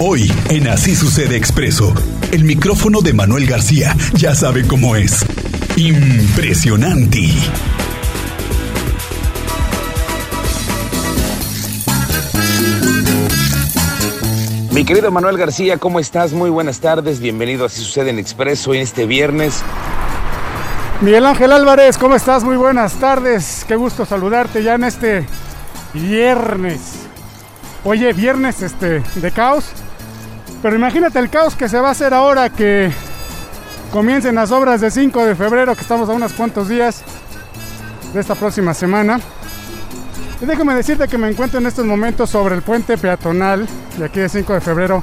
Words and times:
Hoy, 0.00 0.32
en 0.48 0.68
Así 0.68 0.94
Sucede 0.94 1.36
Expreso, 1.36 1.92
el 2.30 2.44
micrófono 2.44 3.00
de 3.00 3.12
Manuel 3.12 3.46
García 3.46 3.96
ya 4.14 4.32
sabe 4.32 4.64
cómo 4.64 4.94
es. 4.94 5.26
Impresionante. 5.74 7.18
Mi 14.70 14.84
querido 14.84 15.10
Manuel 15.10 15.36
García, 15.36 15.78
¿cómo 15.78 15.98
estás? 15.98 16.32
Muy 16.32 16.50
buenas 16.50 16.78
tardes, 16.78 17.18
bienvenido 17.18 17.64
a 17.64 17.66
Así 17.66 17.82
Sucede 17.82 18.10
en 18.10 18.20
Expreso 18.20 18.74
en 18.74 18.82
este 18.82 19.04
viernes. 19.04 19.64
Miguel 21.00 21.26
Ángel 21.26 21.50
Álvarez, 21.50 21.98
¿cómo 21.98 22.14
estás? 22.14 22.44
Muy 22.44 22.56
buenas 22.56 22.92
tardes, 23.00 23.64
qué 23.66 23.74
gusto 23.74 24.06
saludarte 24.06 24.62
ya 24.62 24.74
en 24.74 24.84
este 24.84 25.26
viernes. 25.92 27.08
Oye, 27.82 28.12
viernes 28.12 28.62
este, 28.62 29.02
de 29.16 29.30
caos, 29.32 29.72
pero 30.62 30.76
imagínate 30.76 31.18
el 31.18 31.30
caos 31.30 31.54
que 31.54 31.68
se 31.68 31.80
va 31.80 31.88
a 31.88 31.92
hacer 31.92 32.12
ahora 32.12 32.50
que 32.50 32.90
comiencen 33.92 34.34
las 34.34 34.50
obras 34.50 34.80
de 34.80 34.90
5 34.90 35.24
de 35.24 35.34
febrero, 35.34 35.74
que 35.74 35.82
estamos 35.82 36.08
a 36.08 36.12
unos 36.12 36.32
cuantos 36.32 36.68
días 36.68 37.02
de 38.12 38.20
esta 38.20 38.34
próxima 38.34 38.74
semana. 38.74 39.20
Y 40.40 40.46
déjame 40.46 40.74
decirte 40.74 41.08
que 41.08 41.18
me 41.18 41.28
encuentro 41.28 41.58
en 41.58 41.66
estos 41.66 41.84
momentos 41.84 42.30
sobre 42.30 42.54
el 42.54 42.62
puente 42.62 42.96
peatonal 42.98 43.66
de 43.96 44.04
aquí 44.04 44.20
de 44.20 44.28
5 44.28 44.54
de 44.54 44.60
febrero, 44.60 45.02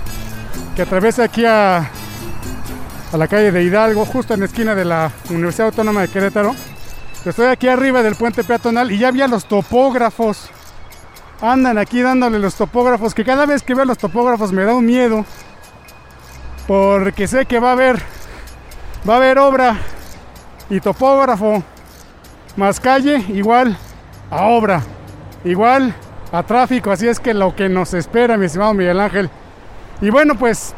que 0.75 0.83
atraviesa 0.83 1.23
aquí 1.23 1.45
a, 1.45 1.77
a 1.77 3.17
la 3.17 3.27
calle 3.27 3.51
de 3.51 3.63
Hidalgo, 3.63 4.05
justo 4.05 4.33
en 4.33 4.41
la 4.41 4.45
esquina 4.45 4.75
de 4.75 4.85
la 4.85 5.11
Universidad 5.29 5.67
Autónoma 5.67 6.01
de 6.01 6.07
Querétaro. 6.09 6.55
Estoy 7.25 7.47
aquí 7.47 7.67
arriba 7.67 8.03
del 8.03 8.15
puente 8.15 8.43
peatonal 8.43 8.91
y 8.91 8.99
ya 8.99 9.07
había 9.07 9.27
los 9.27 9.45
topógrafos. 9.45 10.49
Andan 11.41 11.77
aquí 11.77 12.01
dándole 12.01 12.39
los 12.39 12.55
topógrafos, 12.55 13.13
que 13.13 13.25
cada 13.25 13.45
vez 13.45 13.61
que 13.61 13.75
veo 13.75 13.85
los 13.85 13.97
topógrafos 13.97 14.51
me 14.51 14.63
da 14.63 14.73
un 14.73 14.85
miedo. 14.85 15.25
Porque 16.67 17.27
sé 17.27 17.45
que 17.45 17.59
va 17.59 17.69
a 17.69 17.73
haber, 17.73 18.01
va 19.07 19.13
a 19.13 19.17
haber 19.17 19.37
obra 19.37 19.77
y 20.69 20.79
topógrafo 20.79 21.63
más 22.55 22.79
calle 22.79 23.23
igual 23.29 23.77
a 24.31 24.45
obra 24.45 24.81
igual 25.45 25.93
a 26.31 26.43
tráfico, 26.43 26.91
así 26.91 27.07
es 27.07 27.19
que 27.19 27.33
lo 27.33 27.55
que 27.55 27.69
nos 27.69 27.93
espera, 27.93 28.35
mi 28.35 28.47
estimado 28.47 28.73
Miguel 28.73 28.99
Ángel. 28.99 29.29
Y 30.01 30.09
bueno, 30.09 30.35
pues 30.35 30.73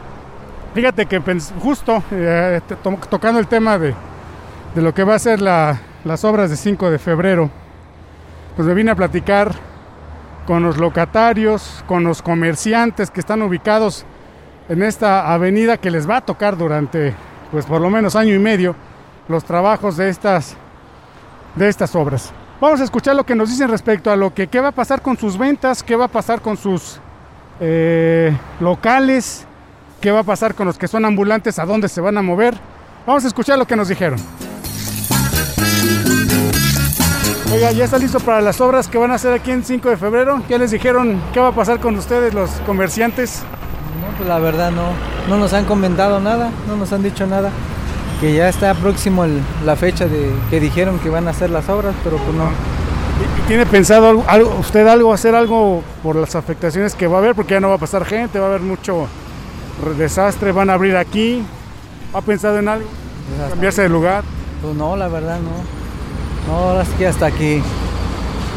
fíjate 0.75 1.07
que 1.07 1.19
justo 1.59 2.03
eh, 2.11 2.61
to 2.67 2.97
tocando 3.09 3.39
el 3.39 3.47
tema 3.47 3.79
de, 3.79 3.95
de, 4.75 4.81
lo 4.81 4.93
que 4.93 5.03
va 5.03 5.15
a 5.15 5.19
ser 5.19 5.41
la, 5.41 5.79
las 6.03 6.23
obras 6.23 6.51
de 6.51 6.57
5 6.57 6.91
de 6.91 6.99
febrero, 6.99 7.49
pues 8.55 8.67
me 8.67 8.73
vine 8.75 8.91
a 8.91 8.95
platicar 8.95 9.51
con 10.47 10.63
los 10.63 10.77
locatarios, 10.77 11.83
con 11.87 12.05
los 12.05 12.21
comerciantes 12.21 13.11
que 13.11 13.19
están 13.19 13.41
ubicados 13.41 14.05
en 14.69 14.81
esta 14.81 15.33
avenida 15.33 15.77
que 15.77 15.91
les 15.91 16.09
va 16.09 16.17
a 16.17 16.21
tocar 16.21 16.57
durante, 16.57 17.13
pues 17.51 17.65
por 17.65 17.81
lo 17.81 17.89
menos 17.89 18.15
año 18.15 18.33
y 18.33 18.39
medio, 18.39 18.73
los 19.27 19.43
trabajos 19.43 19.97
de 19.97 20.07
estas, 20.07 20.55
de 21.55 21.67
estas 21.67 21.93
obras. 21.95 22.31
Vamos 22.61 22.79
a 22.79 22.85
escuchar 22.85 23.15
lo 23.17 23.25
que 23.25 23.35
nos 23.35 23.49
dicen 23.49 23.67
respecto 23.69 24.09
a 24.09 24.15
lo 24.15 24.33
que 24.33 24.47
qué 24.47 24.61
va 24.61 24.69
a 24.69 24.71
pasar 24.71 25.01
con 25.01 25.17
sus 25.17 25.37
ventas, 25.37 25.83
qué 25.83 25.97
va 25.97 26.05
a 26.05 26.07
pasar 26.09 26.41
con 26.41 26.55
sus 26.55 27.01
eh, 27.59 28.35
locales, 28.61 29.45
qué 29.99 30.11
va 30.11 30.21
a 30.21 30.23
pasar 30.23 30.55
con 30.55 30.65
los 30.65 30.77
que 30.77 30.87
son 30.87 31.03
ambulantes, 31.03 31.59
a 31.59 31.65
dónde 31.65 31.89
se 31.89 31.99
van 31.99 32.17
a 32.17 32.21
mover. 32.21 32.55
Vamos 33.05 33.25
a 33.25 33.27
escuchar 33.27 33.59
lo 33.59 33.67
que 33.67 33.75
nos 33.75 33.89
dijeron. 33.89 34.17
Oiga, 37.53 37.71
¿ya 37.71 37.85
está 37.85 37.97
listo 37.97 38.19
para 38.19 38.41
las 38.41 38.59
obras 38.59 38.89
que 38.89 38.97
van 38.97 39.11
a 39.11 39.15
hacer 39.15 39.31
aquí 39.31 39.51
en 39.51 39.63
5 39.63 39.89
de 39.89 39.95
febrero? 39.95 40.41
¿Ya 40.49 40.57
les 40.57 40.71
dijeron 40.71 41.21
qué 41.33 41.39
va 41.39 41.47
a 41.47 41.51
pasar 41.53 41.79
con 41.79 41.95
ustedes, 41.95 42.33
los 42.33 42.49
comerciantes? 42.65 43.43
No, 44.01 44.17
pues 44.17 44.27
la 44.27 44.37
verdad 44.39 44.69
no, 44.71 44.89
no 45.29 45.37
nos 45.37 45.53
han 45.53 45.63
comentado 45.63 46.19
nada, 46.19 46.51
no 46.67 46.75
nos 46.75 46.91
han 46.91 47.03
dicho 47.03 47.25
nada 47.25 47.49
que 48.19 48.33
ya 48.33 48.49
está 48.49 48.73
próximo 48.73 49.23
el, 49.23 49.41
la 49.65 49.75
fecha 49.75 50.07
de 50.07 50.31
que 50.49 50.59
dijeron 50.59 50.99
que 50.99 51.09
van 51.09 51.27
a 51.27 51.31
hacer 51.31 51.49
las 51.49 51.69
obras, 51.69 51.95
pero 52.03 52.17
pues 52.17 52.35
no. 52.35 52.49
¿Tiene 53.47 53.65
pensado 53.65 54.09
algo, 54.09 54.25
algo, 54.27 54.55
usted 54.59 54.85
algo 54.85 55.13
hacer 55.13 55.33
algo 55.33 55.83
por 56.03 56.17
las 56.17 56.35
afectaciones 56.35 56.95
que 56.95 57.07
va 57.07 57.15
a 57.15 57.19
haber? 57.19 57.33
Porque 57.33 57.53
ya 57.53 57.59
no 57.59 57.69
va 57.69 57.75
a 57.75 57.79
pasar 57.79 58.03
gente, 58.05 58.39
va 58.39 58.47
a 58.47 58.49
haber 58.49 58.61
mucho 58.61 59.07
desastre, 59.97 60.51
van 60.51 60.69
a 60.69 60.73
abrir 60.73 60.97
aquí. 60.97 61.43
¿Ha 62.13 62.21
pensado 62.21 62.59
en 62.59 62.67
algo? 62.67 62.87
Pues 63.37 63.49
¿Cambiarse 63.51 63.83
de 63.83 63.89
lugar? 63.89 64.23
Pues 64.61 64.75
no, 64.75 64.97
la 64.97 65.07
verdad 65.07 65.39
no. 65.39 65.86
No, 66.47 66.53
ahora 66.53 66.85
sí 66.85 66.91
que 66.97 67.07
hasta 67.07 67.31
que 67.31 67.61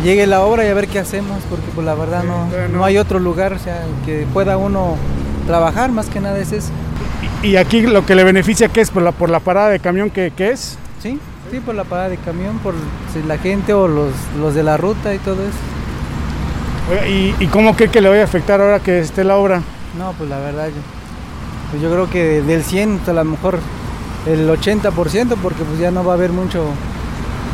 llegue 0.04 0.26
la 0.26 0.42
obra 0.42 0.64
y 0.64 0.68
a 0.68 0.74
ver 0.74 0.88
qué 0.88 0.98
hacemos, 0.98 1.42
porque 1.50 1.66
pues 1.74 1.84
la 1.84 1.94
verdad 1.94 2.22
no, 2.24 2.46
no, 2.68 2.84
hay 2.84 2.98
otro 2.98 3.18
lugar 3.18 3.52
o 3.52 3.58
sea, 3.58 3.84
que 4.06 4.26
pueda 4.32 4.56
uno 4.56 4.96
trabajar, 5.46 5.90
más 5.90 6.06
que 6.06 6.20
nada 6.20 6.38
es 6.38 6.52
eso. 6.52 6.70
¿Y 7.42 7.56
aquí 7.56 7.82
lo 7.82 8.06
que 8.06 8.14
le 8.14 8.24
beneficia 8.24 8.68
qué 8.68 8.80
es? 8.80 8.90
¿Por 8.90 9.02
la, 9.02 9.12
por 9.12 9.30
la 9.30 9.40
parada 9.40 9.70
de 9.70 9.80
camión 9.80 10.10
que, 10.10 10.30
que 10.30 10.50
es? 10.50 10.78
Sí, 11.02 11.18
sí, 11.50 11.60
por 11.60 11.74
la 11.74 11.84
parada 11.84 12.08
de 12.08 12.16
camión, 12.18 12.58
por 12.58 12.74
si 13.12 13.22
la 13.26 13.38
gente 13.38 13.72
o 13.72 13.88
los, 13.88 14.12
los 14.38 14.54
de 14.54 14.62
la 14.62 14.76
ruta 14.76 15.14
y 15.14 15.18
todo 15.18 15.42
eso. 15.42 17.06
¿y, 17.08 17.34
¿Y 17.38 17.46
cómo 17.48 17.74
cree 17.76 17.88
que 17.88 18.00
le 18.00 18.08
vaya 18.08 18.22
a 18.22 18.24
afectar 18.24 18.60
ahora 18.60 18.80
que 18.80 19.00
esté 19.00 19.24
la 19.24 19.36
obra? 19.36 19.62
No, 19.98 20.12
pues 20.16 20.28
la 20.28 20.38
verdad, 20.38 20.68
yo, 20.68 20.82
pues 21.70 21.82
yo 21.82 21.90
creo 21.90 22.10
que 22.10 22.42
del 22.42 22.62
100 22.62 23.00
a 23.06 23.12
lo 23.12 23.24
mejor 23.24 23.58
el 24.26 24.48
80%, 24.48 25.36
porque 25.42 25.62
pues 25.64 25.78
ya 25.78 25.90
no 25.90 26.04
va 26.04 26.12
a 26.12 26.16
haber 26.16 26.30
mucho, 26.30 26.64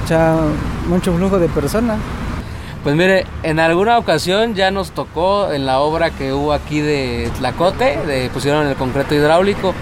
ya, 0.09 0.37
mucho 0.89 1.13
flujo 1.15 1.39
de 1.39 1.49
personas. 1.49 1.99
Pues 2.83 2.95
mire, 2.95 3.27
en 3.43 3.59
alguna 3.59 3.99
ocasión 3.99 4.55
ya 4.55 4.71
nos 4.71 4.93
tocó 4.93 5.51
en 5.51 5.67
la 5.67 5.81
obra 5.81 6.11
que 6.11 6.33
hubo 6.33 6.53
aquí 6.53 6.81
de 6.81 7.31
Tlacote, 7.39 7.99
de, 8.07 8.31
pusieron 8.31 8.67
el 8.67 8.77
concreto 8.77 9.15
hidráulico 9.15 9.75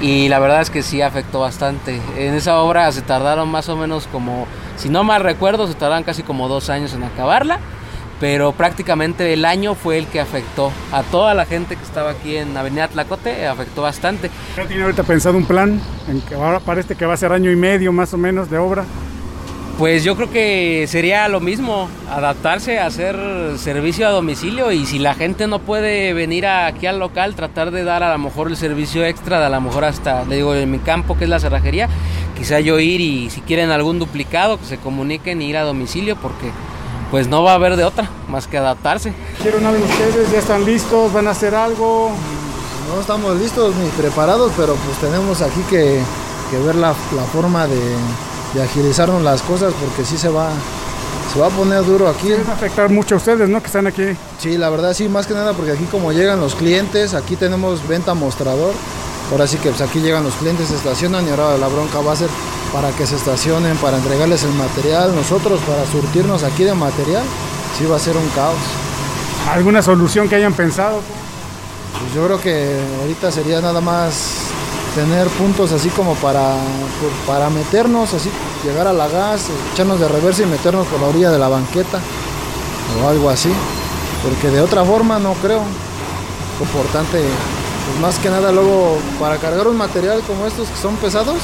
y 0.00 0.28
la 0.28 0.40
verdad 0.40 0.62
es 0.62 0.70
que 0.70 0.82
sí 0.82 1.00
afectó 1.00 1.40
bastante. 1.40 2.00
En 2.16 2.34
esa 2.34 2.58
obra 2.58 2.90
se 2.90 3.02
tardaron 3.02 3.48
más 3.48 3.68
o 3.68 3.76
menos 3.76 4.08
como, 4.08 4.46
si 4.76 4.88
no 4.88 5.04
mal 5.04 5.22
recuerdo, 5.22 5.68
se 5.68 5.74
tardaron 5.74 6.02
casi 6.02 6.24
como 6.24 6.48
dos 6.48 6.68
años 6.68 6.94
en 6.94 7.04
acabarla, 7.04 7.60
pero 8.18 8.50
prácticamente 8.50 9.32
el 9.32 9.44
año 9.44 9.76
fue 9.76 9.98
el 9.98 10.06
que 10.08 10.20
afectó 10.20 10.72
a 10.90 11.04
toda 11.04 11.34
la 11.34 11.46
gente 11.46 11.76
que 11.76 11.84
estaba 11.84 12.10
aquí 12.10 12.36
en 12.36 12.56
Avenida 12.56 12.88
Tlacote, 12.88 13.46
afectó 13.46 13.82
bastante. 13.82 14.30
¿Ya 14.56 14.66
tiene 14.66 14.82
ahorita 14.82 15.04
pensado 15.04 15.36
un 15.36 15.46
plan? 15.46 15.80
En 16.08 16.20
que 16.22 16.34
ahora 16.34 16.58
parece 16.58 16.96
que 16.96 17.06
va 17.06 17.14
a 17.14 17.16
ser 17.16 17.32
año 17.32 17.52
y 17.52 17.56
medio 17.56 17.92
más 17.92 18.12
o 18.14 18.18
menos 18.18 18.50
de 18.50 18.58
obra. 18.58 18.84
Pues 19.78 20.02
yo 20.02 20.16
creo 20.16 20.28
que 20.28 20.86
sería 20.88 21.28
lo 21.28 21.38
mismo, 21.38 21.88
adaptarse 22.10 22.80
a 22.80 22.86
hacer 22.86 23.16
servicio 23.58 24.08
a 24.08 24.10
domicilio 24.10 24.72
y 24.72 24.84
si 24.86 24.98
la 24.98 25.14
gente 25.14 25.46
no 25.46 25.60
puede 25.60 26.12
venir 26.14 26.48
aquí 26.48 26.86
al 26.86 26.98
local, 26.98 27.36
tratar 27.36 27.70
de 27.70 27.84
dar 27.84 28.02
a 28.02 28.10
lo 28.10 28.18
mejor 28.18 28.48
el 28.48 28.56
servicio 28.56 29.04
extra, 29.04 29.38
de 29.38 29.46
a 29.46 29.48
lo 29.48 29.60
mejor 29.60 29.84
hasta, 29.84 30.24
le 30.24 30.34
digo, 30.34 30.52
en 30.52 30.68
mi 30.68 30.80
campo 30.80 31.16
que 31.16 31.24
es 31.24 31.30
la 31.30 31.38
cerrajería, 31.38 31.88
quizá 32.36 32.58
yo 32.58 32.80
ir 32.80 33.00
y 33.00 33.30
si 33.30 33.40
quieren 33.40 33.70
algún 33.70 34.00
duplicado, 34.00 34.58
que 34.58 34.66
se 34.66 34.78
comuniquen 34.78 35.40
y 35.40 35.46
ir 35.48 35.56
a 35.56 35.62
domicilio 35.62 36.16
porque 36.16 36.50
pues 37.12 37.28
no 37.28 37.44
va 37.44 37.52
a 37.52 37.54
haber 37.54 37.76
de 37.76 37.84
otra 37.84 38.10
más 38.28 38.48
que 38.48 38.58
adaptarse. 38.58 39.12
¿Quieren 39.40 39.64
algo 39.64 39.84
ustedes? 39.84 40.32
¿Ya 40.32 40.38
están 40.40 40.64
listos? 40.64 41.12
¿Van 41.12 41.28
a 41.28 41.30
hacer 41.30 41.54
algo? 41.54 42.10
No 42.92 43.00
estamos 43.00 43.36
listos 43.36 43.76
ni 43.76 43.88
preparados, 43.90 44.50
pero 44.56 44.74
pues 44.74 44.98
tenemos 44.98 45.40
aquí 45.40 45.60
que, 45.70 46.00
que 46.50 46.58
ver 46.66 46.74
la, 46.74 46.88
la 47.14 47.22
forma 47.32 47.68
de 47.68 47.78
de 48.54 48.62
agilizarnos 48.62 49.22
las 49.22 49.42
cosas 49.42 49.72
porque 49.80 50.04
sí 50.04 50.16
se 50.16 50.28
va 50.28 50.50
se 51.32 51.38
va 51.38 51.48
a 51.48 51.50
poner 51.50 51.84
duro 51.84 52.08
aquí. 52.08 52.30
Va 52.30 52.52
a 52.52 52.54
afectar 52.54 52.88
mucho 52.88 53.16
a 53.16 53.18
ustedes, 53.18 53.48
¿no? 53.48 53.60
Que 53.60 53.66
están 53.66 53.86
aquí. 53.86 54.04
Sí, 54.38 54.56
la 54.56 54.70
verdad 54.70 54.94
sí, 54.94 55.08
más 55.08 55.26
que 55.26 55.34
nada 55.34 55.52
porque 55.52 55.72
aquí 55.72 55.84
como 55.84 56.12
llegan 56.12 56.40
los 56.40 56.54
clientes, 56.54 57.14
aquí 57.14 57.36
tenemos 57.36 57.86
venta 57.86 58.14
mostrador. 58.14 58.72
Ahora 59.30 59.46
sí 59.46 59.58
que 59.58 59.68
pues 59.68 59.82
aquí 59.82 60.00
llegan 60.00 60.24
los 60.24 60.34
clientes, 60.34 60.68
se 60.68 60.76
estacionan 60.76 61.26
y 61.26 61.30
ahora 61.30 61.58
la 61.58 61.68
bronca 61.68 62.00
va 62.00 62.12
a 62.12 62.16
ser 62.16 62.30
para 62.72 62.90
que 62.92 63.06
se 63.06 63.16
estacionen, 63.16 63.76
para 63.76 63.98
entregarles 63.98 64.42
el 64.44 64.52
material, 64.54 65.14
nosotros 65.14 65.60
para 65.66 65.84
surtirnos 65.86 66.44
aquí 66.44 66.64
de 66.64 66.72
material, 66.74 67.22
sí 67.78 67.84
va 67.84 67.96
a 67.96 67.98
ser 67.98 68.16
un 68.16 68.26
caos. 68.30 68.56
¿Alguna 69.50 69.82
solución 69.82 70.28
que 70.28 70.36
hayan 70.36 70.54
pensado? 70.54 71.00
Pues 72.00 72.14
yo 72.14 72.24
creo 72.24 72.40
que 72.40 72.80
ahorita 73.02 73.30
sería 73.30 73.60
nada 73.60 73.80
más 73.82 74.47
tener 74.98 75.28
puntos 75.28 75.70
así 75.70 75.90
como 75.90 76.16
para, 76.16 76.56
para 77.24 77.48
meternos, 77.50 78.14
así 78.14 78.28
llegar 78.64 78.88
a 78.88 78.92
la 78.92 79.06
gas, 79.06 79.42
echarnos 79.72 80.00
de 80.00 80.08
reversa 80.08 80.42
y 80.42 80.46
meternos 80.46 80.88
por 80.88 81.00
la 81.00 81.06
orilla 81.06 81.30
de 81.30 81.38
la 81.38 81.46
banqueta 81.46 82.00
o 83.00 83.08
algo 83.08 83.30
así, 83.30 83.48
porque 84.24 84.50
de 84.50 84.60
otra 84.60 84.84
forma 84.84 85.20
no 85.20 85.34
creo. 85.34 85.62
Importante, 86.60 87.20
pues 87.20 88.00
más 88.00 88.18
que 88.18 88.28
nada 88.28 88.50
luego 88.50 88.98
para 89.20 89.36
cargar 89.36 89.68
un 89.68 89.76
material 89.76 90.20
como 90.26 90.46
estos 90.46 90.68
que 90.68 90.76
son 90.76 90.96
pesados, 90.96 91.38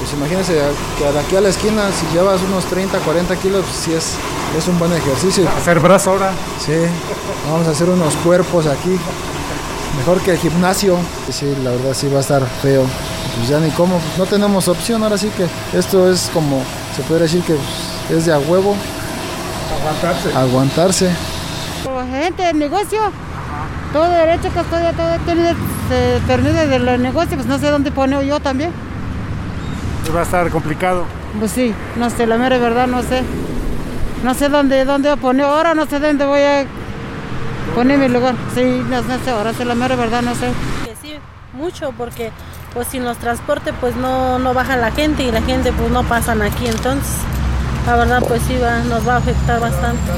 pues 0.00 0.12
imagínense 0.12 0.60
que 0.98 1.04
de 1.04 1.18
aquí 1.20 1.36
a 1.36 1.40
la 1.40 1.50
esquina 1.50 1.82
si 1.92 2.12
llevas 2.12 2.40
unos 2.42 2.64
30, 2.64 2.98
40 2.98 3.36
kilos, 3.36 3.64
pues 3.64 3.76
sí 3.76 3.92
es, 3.92 4.14
es 4.58 4.66
un 4.66 4.76
buen 4.80 4.92
ejercicio. 4.92 5.48
Hacer 5.56 5.78
brazo 5.78 6.10
ahora. 6.10 6.32
Sí, 6.58 6.72
vamos 7.48 7.68
a 7.68 7.70
hacer 7.70 7.88
unos 7.88 8.16
cuerpos 8.16 8.66
aquí 8.66 8.98
mejor 9.96 10.20
que 10.20 10.32
el 10.32 10.38
gimnasio. 10.38 10.98
Sí, 11.30 11.54
la 11.62 11.70
verdad 11.70 11.94
sí 11.94 12.08
va 12.08 12.18
a 12.18 12.20
estar 12.20 12.42
feo. 12.62 12.84
Pues 13.36 13.48
ya 13.48 13.60
ni 13.60 13.70
cómo, 13.70 14.00
no 14.18 14.26
tenemos 14.26 14.68
opción, 14.68 15.02
ahora 15.02 15.16
sí 15.16 15.30
que 15.36 15.46
esto 15.78 16.10
es 16.10 16.30
como, 16.34 16.62
se 16.96 17.02
puede 17.02 17.22
decir 17.22 17.42
que 17.42 17.56
es 18.14 18.26
de 18.26 18.32
a 18.32 18.38
huevo. 18.38 18.74
Aguantarse. 19.78 20.36
Aguantarse. 20.36 21.10
Como 21.84 22.00
gente 22.00 22.42
de 22.42 22.52
negocio, 22.54 22.98
Todo 23.92 24.08
derecho, 24.08 24.50
custodia, 24.54 24.92
todo 24.92 25.16
tiene 25.24 25.54
permiso 26.26 26.54
del 26.54 27.02
negocio, 27.02 27.36
pues 27.36 27.46
no 27.46 27.58
sé 27.58 27.70
dónde 27.70 27.90
pone 27.90 28.24
yo 28.26 28.38
también. 28.40 28.70
Pues 30.02 30.14
va 30.14 30.20
a 30.20 30.22
estar 30.24 30.50
complicado. 30.50 31.04
Pues 31.38 31.52
sí, 31.52 31.74
no 31.96 32.10
sé, 32.10 32.26
la 32.26 32.36
mera 32.36 32.58
verdad 32.58 32.86
no 32.86 33.02
sé. 33.02 33.22
No 34.22 34.34
sé 34.34 34.48
dónde, 34.48 34.84
dónde 34.84 35.16
poner 35.16 35.46
ahora, 35.46 35.74
no 35.74 35.86
sé 35.86 35.98
dónde 35.98 36.24
voy 36.24 36.40
a 36.40 36.66
poner 37.74 37.98
mi 37.98 38.08
lugar. 38.08 38.34
Sí, 38.54 38.82
no, 38.88 39.02
sé, 39.02 39.30
ahora 39.30 39.52
sé 39.52 39.64
la 39.64 39.74
mera 39.74 39.96
verdad, 39.96 40.22
no 40.22 40.34
sé. 40.34 40.52
Sí, 41.02 41.16
mucho, 41.52 41.92
porque 41.96 42.30
pues 42.74 42.88
sin 42.88 43.04
los 43.04 43.16
transportes 43.18 43.74
pues 43.80 43.96
no, 43.96 44.38
no 44.38 44.54
baja 44.54 44.76
la 44.76 44.90
gente 44.92 45.24
y 45.24 45.32
la 45.32 45.42
gente 45.42 45.72
pues 45.72 45.90
no 45.90 46.04
pasan 46.04 46.40
aquí, 46.42 46.66
entonces 46.66 47.16
la 47.86 47.96
verdad 47.96 48.22
pues 48.26 48.42
sí 48.42 48.56
va, 48.62 48.78
nos 48.84 49.06
va 49.06 49.14
a 49.14 49.16
afectar 49.16 49.60
bastante. 49.60 50.12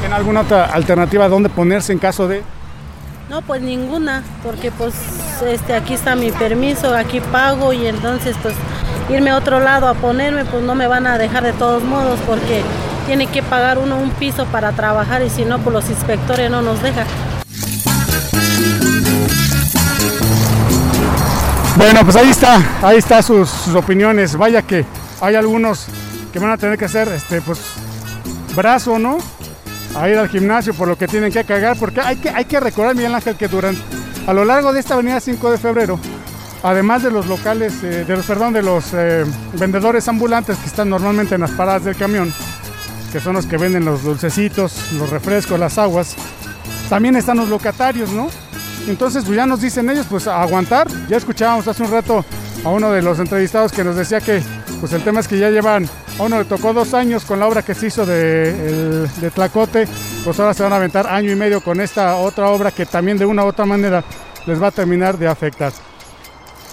¿tiene 0.00 0.14
alguna 0.14 0.40
otra 0.40 0.64
alternativa 0.64 1.28
dónde 1.28 1.48
ponerse 1.48 1.92
en 1.92 1.98
caso 1.98 2.26
de...? 2.26 2.42
No, 3.28 3.42
pues 3.42 3.60
ninguna, 3.60 4.22
porque 4.42 4.70
pues 4.70 4.94
este 5.46 5.74
aquí 5.74 5.92
está 5.92 6.16
mi 6.16 6.32
permiso, 6.32 6.94
aquí 6.94 7.20
pago 7.20 7.74
y 7.74 7.86
entonces 7.86 8.34
pues 8.42 8.54
irme 9.10 9.30
a 9.30 9.36
otro 9.36 9.60
lado 9.60 9.86
a 9.86 9.94
ponerme 9.94 10.46
pues 10.46 10.62
no 10.62 10.74
me 10.74 10.86
van 10.86 11.06
a 11.06 11.18
dejar 11.18 11.44
de 11.44 11.52
todos 11.52 11.82
modos 11.82 12.18
porque 12.26 12.62
tiene 13.08 13.26
que 13.26 13.42
pagar 13.42 13.78
uno 13.78 13.96
un 13.96 14.10
piso 14.10 14.44
para 14.52 14.72
trabajar 14.72 15.22
y 15.22 15.30
si 15.30 15.46
no 15.46 15.58
pues 15.60 15.72
los 15.72 15.88
inspectores 15.88 16.50
no 16.50 16.60
nos 16.60 16.82
dejan. 16.82 17.06
Bueno, 21.78 22.00
pues 22.04 22.16
ahí 22.16 22.28
está, 22.28 22.60
ahí 22.82 22.98
está 22.98 23.22
sus, 23.22 23.68
opiniones. 23.68 24.36
Vaya 24.36 24.60
que 24.60 24.84
hay 25.22 25.36
algunos 25.36 25.86
que 26.34 26.38
van 26.38 26.50
a 26.50 26.58
tener 26.58 26.76
que 26.76 26.84
hacer 26.84 27.08
este 27.08 27.40
pues 27.40 27.58
brazo, 28.54 28.98
¿no? 28.98 29.16
a 29.96 30.06
ir 30.10 30.18
al 30.18 30.28
gimnasio 30.28 30.74
por 30.74 30.86
lo 30.86 30.98
que 30.98 31.08
tienen 31.08 31.32
que 31.32 31.42
cargar, 31.44 31.78
porque 31.78 32.02
hay 32.02 32.16
que, 32.16 32.28
hay 32.28 32.44
que 32.44 32.60
recordar, 32.60 32.94
Miguel 32.94 33.14
Ángel, 33.14 33.36
que 33.36 33.48
durante, 33.48 33.80
a 34.26 34.34
lo 34.34 34.44
largo 34.44 34.70
de 34.74 34.80
esta 34.80 34.94
avenida 34.94 35.18
5 35.18 35.50
de 35.50 35.56
febrero, 35.56 35.98
además 36.62 37.02
de 37.02 37.10
los 37.10 37.26
locales, 37.26 37.82
eh, 37.82 38.04
de 38.04 38.16
los, 38.16 38.26
perdón, 38.26 38.52
de 38.52 38.62
los 38.62 38.92
eh, 38.92 39.24
vendedores 39.54 40.06
ambulantes 40.08 40.58
que 40.58 40.66
están 40.66 40.90
normalmente 40.90 41.36
en 41.36 41.40
las 41.40 41.52
paradas 41.52 41.84
del 41.84 41.96
camión, 41.96 42.32
que 43.12 43.20
son 43.20 43.34
los 43.34 43.46
que 43.46 43.56
venden 43.56 43.84
los 43.84 44.02
dulcecitos, 44.02 44.92
los 44.92 45.10
refrescos, 45.10 45.58
las 45.58 45.78
aguas, 45.78 46.14
también 46.88 47.16
están 47.16 47.36
los 47.36 47.48
locatarios, 47.48 48.10
¿no? 48.10 48.28
Entonces, 48.86 49.24
pues 49.24 49.36
ya 49.36 49.46
nos 49.46 49.60
dicen 49.60 49.90
ellos, 49.90 50.06
pues 50.08 50.26
aguantar. 50.26 50.88
Ya 51.08 51.16
escuchábamos 51.16 51.68
hace 51.68 51.82
un 51.82 51.90
rato 51.90 52.24
a 52.64 52.68
uno 52.70 52.90
de 52.90 53.02
los 53.02 53.18
entrevistados 53.18 53.72
que 53.72 53.84
nos 53.84 53.96
decía 53.96 54.20
que, 54.20 54.42
pues 54.80 54.92
el 54.92 55.02
tema 55.02 55.20
es 55.20 55.28
que 55.28 55.38
ya 55.38 55.50
llevan 55.50 55.88
a 56.18 56.24
uno 56.24 56.38
le 56.38 56.44
tocó 56.44 56.72
dos 56.72 56.94
años 56.94 57.24
con 57.24 57.38
la 57.38 57.46
obra 57.46 57.62
que 57.62 57.74
se 57.74 57.86
hizo 57.86 58.04
de, 58.04 59.06
de 59.06 59.30
Tlacote, 59.30 59.86
pues 60.24 60.40
ahora 60.40 60.52
se 60.52 60.64
van 60.64 60.72
a 60.72 60.76
aventar 60.76 61.06
año 61.06 61.30
y 61.30 61.36
medio 61.36 61.60
con 61.60 61.80
esta 61.80 62.16
otra 62.16 62.48
obra 62.48 62.72
que 62.72 62.86
también 62.86 63.18
de 63.18 63.24
una 63.24 63.44
u 63.44 63.46
otra 63.46 63.64
manera 63.64 64.02
les 64.44 64.60
va 64.60 64.68
a 64.68 64.70
terminar 64.72 65.16
de 65.16 65.28
afectar. 65.28 65.72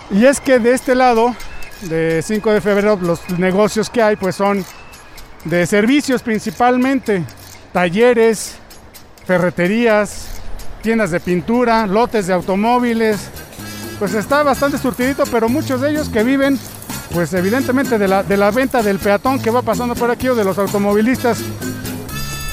Y 0.09 0.25
es 0.25 0.39
que 0.39 0.57
de 0.57 0.73
este 0.73 0.95
lado, 0.95 1.35
de 1.81 2.23
5 2.23 2.53
de 2.53 2.61
febrero, 2.61 2.97
los 2.99 3.29
negocios 3.37 3.91
que 3.91 4.01
hay 4.01 4.15
pues 4.15 4.35
son 4.35 4.65
de 5.45 5.65
servicios 5.65 6.21
principalmente, 6.21 7.23
talleres, 7.71 8.55
ferreterías, 9.25 10.27
tiendas 10.81 11.11
de 11.11 11.19
pintura, 11.19 11.87
lotes 11.87 12.27
de 12.27 12.33
automóviles, 12.33 13.29
pues 13.97 14.13
está 14.13 14.43
bastante 14.43 14.77
surtidito, 14.77 15.23
pero 15.31 15.47
muchos 15.47 15.81
de 15.81 15.91
ellos 15.91 16.09
que 16.09 16.23
viven 16.23 16.59
pues 17.13 17.33
evidentemente 17.33 17.97
de 17.97 18.07
la, 18.07 18.23
de 18.23 18.35
la 18.35 18.51
venta 18.51 18.83
del 18.83 18.99
peatón 18.99 19.41
que 19.41 19.49
va 19.49 19.61
pasando 19.61 19.95
por 19.95 20.11
aquí 20.11 20.27
o 20.27 20.35
de 20.35 20.43
los 20.43 20.57
automovilistas 20.57 21.39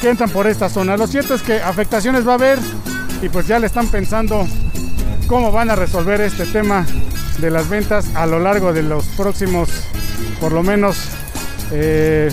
que 0.00 0.08
entran 0.08 0.30
por 0.30 0.46
esta 0.46 0.68
zona. 0.68 0.96
Lo 0.96 1.06
cierto 1.06 1.34
es 1.34 1.42
que 1.42 1.60
afectaciones 1.60 2.26
va 2.26 2.32
a 2.32 2.34
haber 2.36 2.58
y 3.22 3.28
pues 3.28 3.46
ya 3.46 3.58
le 3.58 3.66
están 3.66 3.88
pensando 3.88 4.46
cómo 5.26 5.50
van 5.50 5.70
a 5.70 5.76
resolver 5.76 6.20
este 6.20 6.46
tema 6.46 6.86
de 7.38 7.50
las 7.50 7.68
ventas 7.68 8.06
a 8.14 8.26
lo 8.26 8.38
largo 8.38 8.72
de 8.72 8.82
los 8.82 9.04
próximos, 9.08 9.68
por 10.40 10.52
lo 10.52 10.62
menos, 10.62 10.96
eh, 11.72 12.30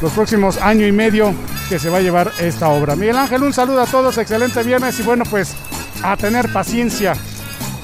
los 0.00 0.12
próximos 0.12 0.58
año 0.58 0.86
y 0.86 0.92
medio 0.92 1.34
que 1.68 1.78
se 1.78 1.90
va 1.90 1.98
a 1.98 2.00
llevar 2.00 2.32
esta 2.40 2.68
obra. 2.68 2.96
Miguel 2.96 3.16
Ángel, 3.16 3.42
un 3.42 3.52
saludo 3.52 3.82
a 3.82 3.86
todos, 3.86 4.18
excelente 4.18 4.62
viernes 4.62 4.98
y 5.00 5.02
bueno, 5.02 5.24
pues 5.30 5.54
a 6.02 6.16
tener 6.16 6.52
paciencia 6.52 7.14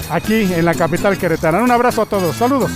aquí 0.09 0.53
en 0.53 0.65
la 0.65 0.73
capital 0.73 1.17
queretana. 1.17 1.61
Un 1.61 1.71
abrazo 1.71 2.03
a 2.03 2.05
todos, 2.05 2.35
saludos. 2.35 2.71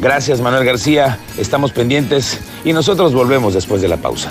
Gracias 0.00 0.40
Manuel 0.40 0.64
García, 0.64 1.18
estamos 1.38 1.72
pendientes 1.72 2.38
y 2.64 2.72
nosotros 2.72 3.12
volvemos 3.12 3.54
después 3.54 3.82
de 3.82 3.88
la 3.88 3.96
pausa. 3.96 4.30